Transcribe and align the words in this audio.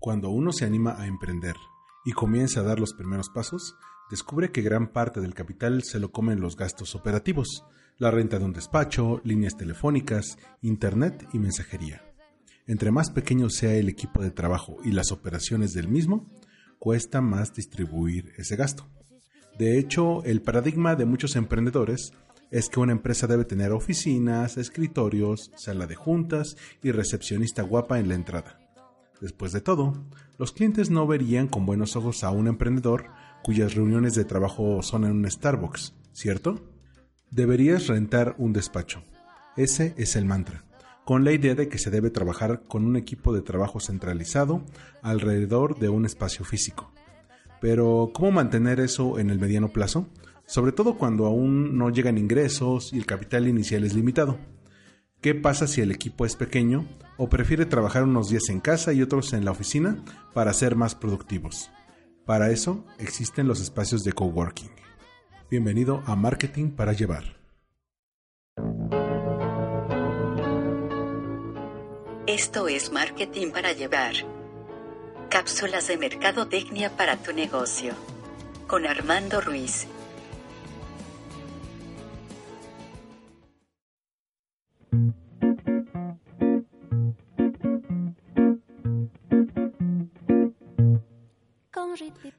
Cuando 0.00 0.30
uno 0.30 0.50
se 0.50 0.64
anima 0.64 0.98
a 0.98 1.06
emprender 1.06 1.56
y 2.06 2.12
comienza 2.12 2.60
a 2.60 2.62
dar 2.62 2.80
los 2.80 2.94
primeros 2.94 3.28
pasos, 3.28 3.76
descubre 4.10 4.50
que 4.50 4.62
gran 4.62 4.94
parte 4.94 5.20
del 5.20 5.34
capital 5.34 5.82
se 5.82 6.00
lo 6.00 6.10
comen 6.10 6.40
los 6.40 6.56
gastos 6.56 6.94
operativos, 6.94 7.66
la 7.98 8.10
renta 8.10 8.38
de 8.38 8.46
un 8.46 8.54
despacho, 8.54 9.20
líneas 9.24 9.58
telefónicas, 9.58 10.38
internet 10.62 11.28
y 11.34 11.38
mensajería. 11.38 12.02
Entre 12.66 12.90
más 12.90 13.10
pequeño 13.10 13.50
sea 13.50 13.74
el 13.74 13.90
equipo 13.90 14.22
de 14.22 14.30
trabajo 14.30 14.78
y 14.82 14.92
las 14.92 15.12
operaciones 15.12 15.74
del 15.74 15.88
mismo, 15.88 16.30
cuesta 16.78 17.20
más 17.20 17.52
distribuir 17.52 18.32
ese 18.38 18.56
gasto. 18.56 18.88
De 19.58 19.78
hecho, 19.78 20.24
el 20.24 20.40
paradigma 20.40 20.96
de 20.96 21.04
muchos 21.04 21.36
emprendedores 21.36 22.14
es 22.50 22.70
que 22.70 22.80
una 22.80 22.92
empresa 22.92 23.26
debe 23.26 23.44
tener 23.44 23.70
oficinas, 23.72 24.56
escritorios, 24.56 25.50
sala 25.56 25.86
de 25.86 25.94
juntas 25.94 26.56
y 26.82 26.90
recepcionista 26.90 27.60
guapa 27.60 27.98
en 27.98 28.08
la 28.08 28.14
entrada. 28.14 28.59
Después 29.20 29.52
de 29.52 29.60
todo, 29.60 29.92
los 30.38 30.52
clientes 30.52 30.90
no 30.90 31.06
verían 31.06 31.46
con 31.46 31.66
buenos 31.66 31.94
ojos 31.94 32.24
a 32.24 32.30
un 32.30 32.48
emprendedor 32.48 33.06
cuyas 33.42 33.74
reuniones 33.74 34.14
de 34.14 34.24
trabajo 34.24 34.82
son 34.82 35.04
en 35.04 35.12
un 35.12 35.30
Starbucks, 35.30 35.94
¿cierto? 36.12 36.60
Deberías 37.30 37.86
rentar 37.86 38.34
un 38.38 38.52
despacho. 38.52 39.02
Ese 39.56 39.94
es 39.98 40.16
el 40.16 40.24
mantra, 40.24 40.64
con 41.04 41.24
la 41.24 41.32
idea 41.32 41.54
de 41.54 41.68
que 41.68 41.78
se 41.78 41.90
debe 41.90 42.10
trabajar 42.10 42.62
con 42.66 42.84
un 42.84 42.96
equipo 42.96 43.32
de 43.34 43.42
trabajo 43.42 43.78
centralizado 43.78 44.62
alrededor 45.02 45.78
de 45.78 45.90
un 45.90 46.06
espacio 46.06 46.44
físico. 46.44 46.92
Pero, 47.60 48.10
¿cómo 48.14 48.32
mantener 48.32 48.80
eso 48.80 49.18
en 49.18 49.28
el 49.28 49.38
mediano 49.38 49.68
plazo? 49.68 50.06
Sobre 50.46 50.72
todo 50.72 50.96
cuando 50.96 51.26
aún 51.26 51.76
no 51.76 51.90
llegan 51.90 52.16
ingresos 52.16 52.92
y 52.92 52.98
el 52.98 53.06
capital 53.06 53.46
inicial 53.46 53.84
es 53.84 53.94
limitado. 53.94 54.38
¿Qué 55.20 55.34
pasa 55.34 55.66
si 55.66 55.82
el 55.82 55.92
equipo 55.92 56.24
es 56.24 56.34
pequeño 56.34 56.86
o 57.18 57.28
prefiere 57.28 57.66
trabajar 57.66 58.04
unos 58.04 58.30
días 58.30 58.48
en 58.48 58.58
casa 58.58 58.94
y 58.94 59.02
otros 59.02 59.34
en 59.34 59.44
la 59.44 59.50
oficina 59.50 60.02
para 60.32 60.54
ser 60.54 60.76
más 60.76 60.94
productivos? 60.94 61.70
Para 62.24 62.50
eso 62.50 62.86
existen 62.98 63.46
los 63.46 63.60
espacios 63.60 64.02
de 64.02 64.14
coworking. 64.14 64.70
Bienvenido 65.50 66.02
a 66.06 66.16
Marketing 66.16 66.70
para 66.70 66.94
Llevar. 66.94 67.36
Esto 72.26 72.68
es 72.68 72.90
Marketing 72.90 73.50
para 73.50 73.72
Llevar. 73.72 74.14
Cápsulas 75.28 75.86
de 75.88 75.98
mercadotecnia 75.98 76.96
para 76.96 77.18
tu 77.18 77.34
negocio. 77.34 77.92
Con 78.66 78.86
Armando 78.86 79.42
Ruiz. 79.42 79.86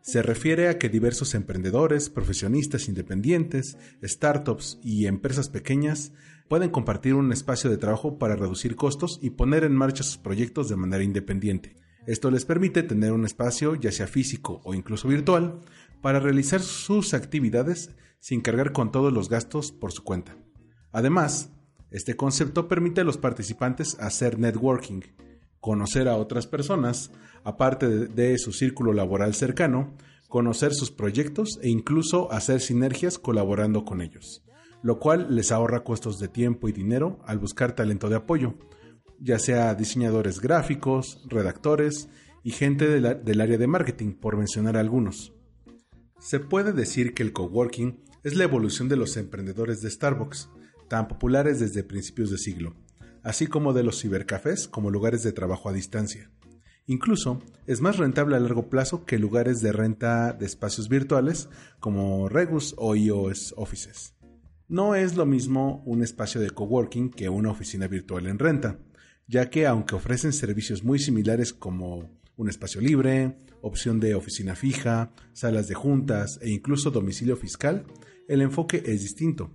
Se 0.00 0.22
refiere 0.22 0.68
a 0.68 0.78
que 0.78 0.88
diversos 0.88 1.34
emprendedores, 1.34 2.10
profesionistas 2.10 2.88
independientes, 2.88 3.78
startups 4.02 4.78
y 4.82 5.06
empresas 5.06 5.48
pequeñas 5.48 6.12
pueden 6.48 6.70
compartir 6.70 7.14
un 7.14 7.32
espacio 7.32 7.70
de 7.70 7.78
trabajo 7.78 8.18
para 8.18 8.34
reducir 8.34 8.74
costos 8.74 9.20
y 9.22 9.30
poner 9.30 9.62
en 9.62 9.76
marcha 9.76 10.02
sus 10.02 10.18
proyectos 10.18 10.68
de 10.68 10.76
manera 10.76 11.04
independiente. 11.04 11.76
Esto 12.06 12.30
les 12.30 12.44
permite 12.44 12.82
tener 12.82 13.12
un 13.12 13.24
espacio, 13.24 13.76
ya 13.76 13.92
sea 13.92 14.06
físico 14.06 14.60
o 14.64 14.74
incluso 14.74 15.06
virtual, 15.06 15.60
para 16.02 16.18
realizar 16.18 16.60
sus 16.60 17.14
actividades 17.14 17.90
sin 18.18 18.40
cargar 18.40 18.72
con 18.72 18.90
todos 18.90 19.12
los 19.12 19.28
gastos 19.28 19.70
por 19.70 19.92
su 19.92 20.02
cuenta. 20.02 20.36
Además, 20.92 21.50
este 21.90 22.16
concepto 22.16 22.68
permite 22.68 23.02
a 23.02 23.04
los 23.04 23.18
participantes 23.18 23.98
hacer 24.00 24.38
networking, 24.38 25.02
conocer 25.60 26.08
a 26.08 26.16
otras 26.16 26.46
personas, 26.46 27.10
aparte 27.44 27.88
de, 27.88 28.38
su 28.38 28.52
círculo 28.52 28.92
laboral 28.92 29.34
cercano, 29.34 29.94
conocer 30.28 30.74
sus 30.74 30.90
proyectos 30.90 31.58
e 31.62 31.68
incluso 31.68 32.32
hacer 32.32 32.60
sinergias 32.60 33.18
colaborando 33.18 33.84
con 33.84 34.00
ellos, 34.00 34.42
lo 34.82 34.98
cual 34.98 35.34
les 35.34 35.52
ahorra 35.52 35.84
costos 35.84 36.18
de 36.18 36.28
tiempo 36.28 36.68
y 36.68 36.72
dinero 36.72 37.18
al 37.26 37.38
buscar 37.38 37.74
talento 37.74 38.08
de 38.08 38.16
apoyo, 38.16 38.54
ya 39.18 39.38
sea 39.38 39.74
diseñadores 39.74 40.40
gráficos, 40.40 41.22
redactores 41.28 42.08
y 42.42 42.52
gente 42.52 42.88
del 42.88 43.40
área 43.40 43.58
de 43.58 43.66
marketing, 43.66 44.12
por 44.14 44.36
mencionar 44.36 44.76
algunos. 44.76 45.34
Se 46.18 46.40
puede 46.40 46.72
decir 46.72 47.12
que 47.12 47.22
el 47.22 47.32
coworking 47.32 48.02
es 48.24 48.34
la 48.34 48.44
evolución 48.44 48.88
de 48.88 48.96
los 48.96 49.16
emprendedores 49.16 49.80
de 49.80 49.90
Starbucks, 49.90 50.48
tan 50.88 51.08
populares 51.08 51.60
desde 51.60 51.84
principios 51.84 52.30
de 52.30 52.38
siglo, 52.38 52.74
así 53.22 53.46
como 53.46 53.72
de 53.72 53.82
los 53.82 54.00
cibercafés 54.00 54.68
como 54.68 54.90
lugares 54.90 55.22
de 55.22 55.32
trabajo 55.32 55.68
a 55.68 55.72
distancia. 55.72 56.30
Incluso 56.86 57.40
es 57.66 57.80
más 57.80 57.98
rentable 57.98 58.36
a 58.36 58.40
largo 58.40 58.68
plazo 58.68 59.04
que 59.04 59.18
lugares 59.18 59.60
de 59.60 59.72
renta 59.72 60.32
de 60.32 60.46
espacios 60.46 60.88
virtuales 60.88 61.48
como 61.78 62.28
Regus 62.28 62.74
o 62.78 62.96
iOS 62.96 63.54
Offices. 63.56 64.14
No 64.68 64.94
es 64.94 65.16
lo 65.16 65.26
mismo 65.26 65.82
un 65.86 66.02
espacio 66.02 66.40
de 66.40 66.50
coworking 66.50 67.10
que 67.10 67.28
una 67.28 67.50
oficina 67.50 67.86
virtual 67.86 68.26
en 68.26 68.38
renta, 68.38 68.78
ya 69.26 69.50
que 69.50 69.66
aunque 69.66 69.94
ofrecen 69.94 70.32
servicios 70.32 70.82
muy 70.82 70.98
similares 70.98 71.52
como 71.52 72.10
un 72.36 72.48
espacio 72.48 72.80
libre, 72.80 73.36
opción 73.62 74.00
de 74.00 74.14
oficina 74.14 74.56
fija, 74.56 75.12
salas 75.32 75.68
de 75.68 75.74
juntas 75.74 76.38
e 76.42 76.50
incluso 76.50 76.90
domicilio 76.90 77.36
fiscal, 77.36 77.84
el 78.28 78.42
enfoque 78.42 78.82
es 78.86 79.02
distinto. 79.02 79.52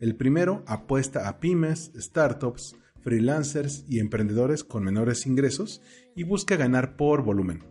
El 0.00 0.14
primero 0.16 0.62
apuesta 0.66 1.28
a 1.28 1.40
pymes, 1.40 1.90
startups, 1.96 2.76
freelancers 3.02 3.84
y 3.88 4.00
emprendedores 4.00 4.64
con 4.64 4.84
menores 4.84 5.26
ingresos 5.26 5.82
y 6.14 6.24
busca 6.24 6.56
ganar 6.56 6.96
por 6.96 7.22
volumen. 7.22 7.64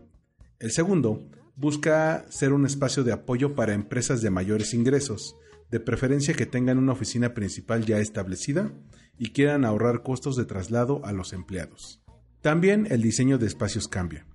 El 0.58 0.70
segundo 0.70 1.28
busca 1.56 2.26
ser 2.30 2.52
un 2.52 2.66
espacio 2.66 3.04
de 3.04 3.12
apoyo 3.12 3.54
para 3.54 3.74
empresas 3.74 4.22
de 4.22 4.30
mayores 4.30 4.74
ingresos, 4.74 5.34
de 5.70 5.80
preferencia 5.80 6.34
que 6.34 6.46
tengan 6.46 6.78
una 6.78 6.92
oficina 6.92 7.34
principal 7.34 7.84
ya 7.84 7.98
establecida 7.98 8.72
y 9.18 9.30
quieran 9.30 9.64
ahorrar 9.64 10.02
costos 10.02 10.36
de 10.36 10.44
traslado 10.44 11.04
a 11.04 11.12
los 11.12 11.32
empleados. 11.32 12.00
También 12.40 12.86
el 12.90 13.02
diseño 13.02 13.38
de 13.38 13.46
espacios 13.46 13.88
cambia. 13.88 14.26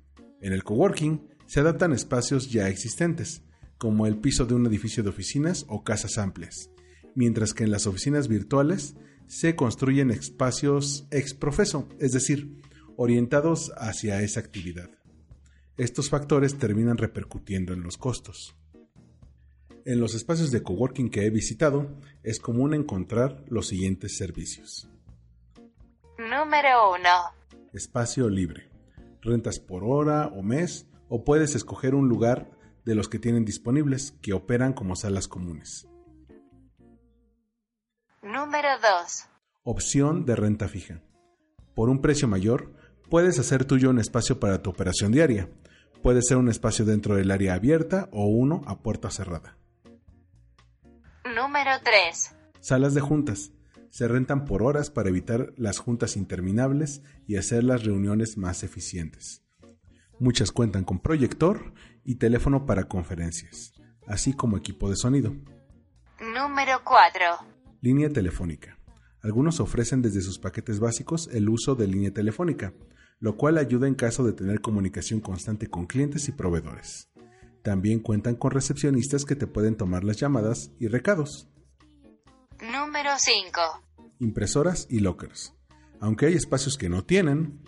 En 0.41 0.51
el 0.51 0.63
coworking 0.63 1.21
se 1.45 1.61
adaptan 1.61 1.93
espacios 1.93 2.51
ya 2.51 2.67
existentes, 2.67 3.43
como 3.77 4.07
el 4.07 4.17
piso 4.17 4.45
de 4.45 4.55
un 4.55 4.65
edificio 4.65 5.03
de 5.03 5.09
oficinas 5.09 5.65
o 5.69 5.83
casas 5.83 6.17
amplias, 6.17 6.69
mientras 7.15 7.53
que 7.53 7.63
en 7.63 7.71
las 7.71 7.87
oficinas 7.87 8.27
virtuales 8.27 8.95
se 9.33 9.55
construyen 9.55 10.11
espacios 10.11 11.07
ex 11.09 11.33
profeso, 11.33 11.89
es 11.99 12.11
decir, 12.11 12.61
orientados 12.97 13.71
hacia 13.77 14.21
esa 14.21 14.39
actividad. 14.39 14.91
Estos 15.75 16.11
factores 16.11 16.59
terminan 16.59 16.99
repercutiendo 16.99 17.73
en 17.73 17.81
los 17.81 17.97
costos. 17.97 18.55
En 19.85 19.99
los 19.99 20.13
espacios 20.13 20.51
de 20.51 20.61
coworking 20.61 21.09
que 21.09 21.25
he 21.25 21.31
visitado, 21.31 21.99
es 22.21 22.39
común 22.39 22.75
encontrar 22.75 23.43
los 23.47 23.69
siguientes 23.69 24.17
servicios. 24.17 24.87
Número 26.19 26.91
1. 26.93 27.01
Espacio 27.73 28.29
libre. 28.29 28.69
Rentas 29.19 29.59
por 29.59 29.83
hora 29.83 30.27
o 30.27 30.43
mes 30.43 30.85
o 31.09 31.23
puedes 31.23 31.55
escoger 31.55 31.95
un 31.95 32.07
lugar 32.07 32.51
de 32.85 32.93
los 32.93 33.09
que 33.09 33.17
tienen 33.17 33.45
disponibles 33.45 34.11
que 34.21 34.33
operan 34.33 34.73
como 34.73 34.95
salas 34.95 35.27
comunes. 35.27 35.87
Número 38.43 38.67
2. 38.77 39.25
Opción 39.63 40.25
de 40.25 40.35
renta 40.35 40.67
fija. 40.67 40.99
Por 41.75 41.87
un 41.87 42.01
precio 42.01 42.27
mayor, 42.27 42.73
puedes 43.09 43.39
hacer 43.39 43.63
tuyo 43.63 43.89
un 43.89 43.99
espacio 43.99 44.37
para 44.41 44.61
tu 44.61 44.69
operación 44.69 45.13
diaria. 45.13 45.49
Puede 46.01 46.21
ser 46.21 46.35
un 46.35 46.49
espacio 46.49 46.83
dentro 46.83 47.15
del 47.15 47.31
área 47.31 47.53
abierta 47.53 48.09
o 48.11 48.25
uno 48.25 48.61
a 48.65 48.79
puerta 48.79 49.09
cerrada. 49.11 49.57
Número 51.23 51.71
3. 51.85 52.35
Salas 52.59 52.93
de 52.93 52.99
juntas. 52.99 53.53
Se 53.89 54.09
rentan 54.09 54.43
por 54.43 54.61
horas 54.61 54.89
para 54.89 55.07
evitar 55.07 55.53
las 55.55 55.79
juntas 55.79 56.17
interminables 56.17 57.01
y 57.25 57.37
hacer 57.37 57.63
las 57.63 57.85
reuniones 57.85 58.37
más 58.37 58.63
eficientes. 58.63 59.41
Muchas 60.19 60.51
cuentan 60.51 60.83
con 60.83 60.99
proyector 60.99 61.73
y 62.03 62.15
teléfono 62.15 62.65
para 62.65 62.89
conferencias, 62.89 63.71
así 64.05 64.33
como 64.33 64.57
equipo 64.57 64.89
de 64.89 64.97
sonido. 64.97 65.33
Número 66.19 66.81
4 66.83 67.52
línea 67.83 68.09
telefónica. 68.09 68.79
Algunos 69.21 69.59
ofrecen 69.59 70.01
desde 70.01 70.21
sus 70.21 70.39
paquetes 70.39 70.79
básicos 70.79 71.27
el 71.33 71.49
uso 71.49 71.75
de 71.75 71.85
línea 71.85 72.13
telefónica, 72.13 72.73
lo 73.19 73.35
cual 73.35 73.57
ayuda 73.57 73.89
en 73.89 73.95
caso 73.95 74.23
de 74.23 74.31
tener 74.31 74.61
comunicación 74.61 75.19
constante 75.19 75.67
con 75.67 75.85
clientes 75.85 76.29
y 76.29 76.31
proveedores. 76.31 77.09
También 77.61 77.99
cuentan 77.99 78.35
con 78.35 78.51
recepcionistas 78.51 79.25
que 79.25 79.35
te 79.35 79.47
pueden 79.47 79.75
tomar 79.75 80.05
las 80.05 80.15
llamadas 80.15 80.71
y 80.79 80.87
recados. 80.87 81.49
Número 82.61 83.09
5. 83.17 83.59
Impresoras 84.19 84.87
y 84.89 85.01
lockers. 85.01 85.53
Aunque 85.99 86.27
hay 86.27 86.35
espacios 86.35 86.77
que 86.77 86.87
no 86.87 87.03
tienen, 87.03 87.65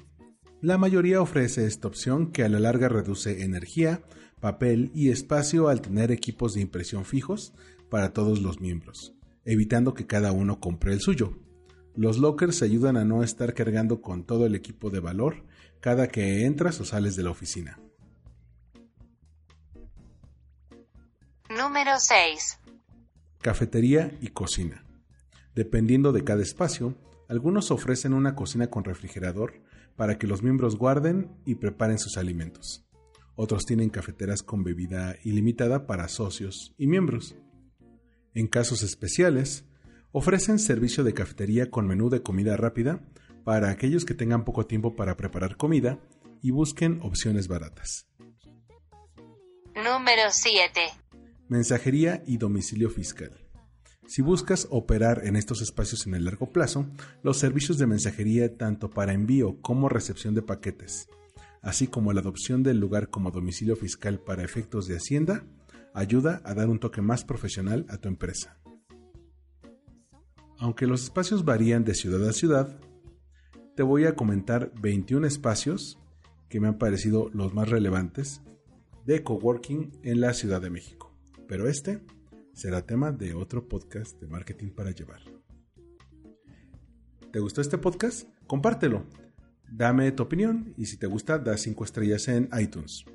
la 0.61 0.77
mayoría 0.77 1.19
ofrece 1.19 1.65
esta 1.65 1.89
opción 1.89 2.31
que 2.31 2.45
a 2.45 2.49
la 2.49 2.59
larga 2.59 2.87
reduce 2.87 3.43
energía, 3.43 4.01
papel 4.39 4.91
y 4.95 5.09
espacio 5.09 5.67
al 5.67 5.81
tener 5.81 6.13
equipos 6.13 6.53
de 6.53 6.61
impresión 6.61 7.03
fijos 7.03 7.53
para 7.89 8.13
todos 8.13 8.41
los 8.41 8.61
miembros, 8.61 9.13
evitando 9.45 9.93
que 9.93 10.07
cada 10.07 10.31
uno 10.31 10.59
compre 10.59 10.93
el 10.93 10.99
suyo. 10.99 11.37
Los 11.95 12.17
lockers 12.17 12.61
ayudan 12.61 12.97
a 12.97 13.05
no 13.05 13.23
estar 13.23 13.53
cargando 13.53 14.01
con 14.01 14.25
todo 14.25 14.45
el 14.45 14.55
equipo 14.55 14.89
de 14.89 14.99
valor 14.99 15.45
cada 15.79 16.07
que 16.07 16.45
entras 16.45 16.79
o 16.81 16.85
sales 16.85 17.15
de 17.15 17.23
la 17.23 17.29
oficina. 17.29 17.79
Número 21.49 21.91
6. 21.97 22.59
Cafetería 23.39 24.17
y 24.19 24.29
cocina. 24.29 24.83
Dependiendo 25.53 26.11
de 26.11 26.23
cada 26.23 26.41
espacio, 26.41 26.95
algunos 27.29 27.71
ofrecen 27.71 28.13
una 28.13 28.35
cocina 28.35 28.67
con 28.67 28.83
refrigerador 28.83 29.61
para 29.95 30.17
que 30.17 30.27
los 30.27 30.43
miembros 30.43 30.77
guarden 30.77 31.31
y 31.45 31.55
preparen 31.55 31.99
sus 31.99 32.17
alimentos. 32.17 32.83
Otros 33.35 33.65
tienen 33.65 33.89
cafeteras 33.89 34.43
con 34.43 34.63
bebida 34.63 35.15
ilimitada 35.23 35.87
para 35.87 36.07
socios 36.07 36.73
y 36.77 36.87
miembros. 36.87 37.35
En 38.35 38.47
casos 38.47 38.83
especiales, 38.83 39.63
ofrecen 40.11 40.59
servicio 40.59 41.05
de 41.05 41.13
cafetería 41.13 41.71
con 41.71 41.87
menú 41.87 42.09
de 42.09 42.21
comida 42.21 42.57
rápida 42.57 42.99
para 43.45 43.69
aquellos 43.69 44.03
que 44.03 44.13
tengan 44.13 44.43
poco 44.43 44.65
tiempo 44.65 44.97
para 44.97 45.15
preparar 45.15 45.55
comida 45.55 45.99
y 46.41 46.51
busquen 46.51 46.99
opciones 47.01 47.47
baratas. 47.47 48.07
Número 49.73 50.23
7. 50.31 50.81
Mensajería 51.47 52.23
y 52.27 52.35
domicilio 52.35 52.89
fiscal. 52.89 53.31
Si 54.05 54.21
buscas 54.21 54.67
operar 54.69 55.21
en 55.25 55.37
estos 55.37 55.61
espacios 55.61 56.05
en 56.05 56.13
el 56.13 56.25
largo 56.25 56.51
plazo, 56.51 56.87
los 57.23 57.37
servicios 57.37 57.77
de 57.77 57.87
mensajería 57.87 58.57
tanto 58.57 58.89
para 58.89 59.13
envío 59.13 59.61
como 59.61 59.87
recepción 59.87 60.35
de 60.35 60.41
paquetes, 60.41 61.07
así 61.61 61.87
como 61.87 62.11
la 62.11 62.19
adopción 62.19 62.63
del 62.63 62.79
lugar 62.81 63.09
como 63.09 63.31
domicilio 63.31 63.77
fiscal 63.77 64.19
para 64.19 64.43
efectos 64.43 64.87
de 64.87 64.97
Hacienda, 64.97 65.45
ayuda 65.95 66.41
a 66.43 66.53
dar 66.53 66.69
un 66.69 66.79
toque 66.79 67.01
más 67.01 67.23
profesional 67.23 67.85
a 67.89 67.97
tu 67.97 68.09
empresa. 68.09 68.59
Aunque 70.59 70.87
los 70.87 71.03
espacios 71.03 71.43
varían 71.43 71.83
de 71.83 71.95
ciudad 71.95 72.27
a 72.27 72.33
ciudad, 72.33 72.79
te 73.75 73.83
voy 73.83 74.05
a 74.05 74.15
comentar 74.15 74.71
21 74.81 75.25
espacios 75.25 75.97
que 76.49 76.59
me 76.59 76.67
han 76.67 76.77
parecido 76.77 77.29
los 77.33 77.53
más 77.53 77.69
relevantes 77.69 78.41
de 79.05 79.23
coworking 79.23 79.91
en 80.03 80.21
la 80.21 80.33
Ciudad 80.33 80.61
de 80.61 80.69
México. 80.69 81.13
Pero 81.47 81.67
este 81.67 82.01
será 82.53 82.85
tema 82.85 83.11
de 83.11 83.33
otro 83.33 83.67
podcast 83.67 84.19
de 84.19 84.27
marketing 84.27 84.69
para 84.69 84.91
llevar. 84.91 85.21
¿Te 87.31 87.39
gustó 87.39 87.61
este 87.61 87.77
podcast? 87.77 88.29
Compártelo. 88.47 89.05
Dame 89.69 90.11
tu 90.11 90.23
opinión 90.23 90.73
y 90.77 90.85
si 90.85 90.97
te 90.97 91.07
gusta, 91.07 91.37
da 91.37 91.57
5 91.57 91.83
estrellas 91.83 92.27
en 92.27 92.49
iTunes. 92.57 93.05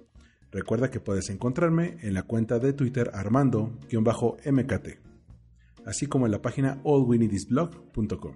Recuerda 0.53 0.91
que 0.91 1.01
puedes 1.01 1.31
encontrarme 1.31 1.97
en 2.03 2.15
la 2.15 2.25
cuenta 2.25 2.59
de 2.59 2.73
Twitter 2.73 3.11
armando-mkt, 3.15 4.99
así 5.87 6.07
como 6.07 6.27
en 6.27 6.33
la 6.33 6.43
página 6.43 6.81
allwinidisblog.com. 6.85 8.35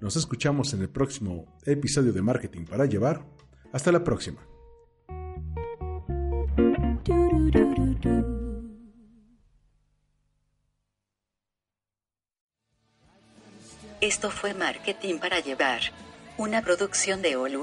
Nos 0.00 0.16
escuchamos 0.16 0.74
en 0.74 0.82
el 0.82 0.88
próximo 0.88 1.46
episodio 1.64 2.12
de 2.12 2.22
Marketing 2.22 2.64
para 2.64 2.86
Llevar. 2.86 3.24
Hasta 3.72 3.92
la 3.92 4.02
próxima. 4.02 4.40
Esto 14.00 14.30
fue 14.30 14.52
Marketing 14.52 15.18
para 15.18 15.40
Llevar, 15.40 15.80
una 16.36 16.60
producción 16.60 17.22
de 17.22 17.36
All. 17.36 17.54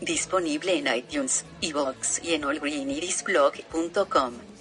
Disponible 0.00 0.78
en 0.78 0.94
iTunes, 0.94 1.44
iVoox 1.60 2.22
y 2.22 2.34
en 2.34 2.44
allgreenidisblog.com. 2.44 4.55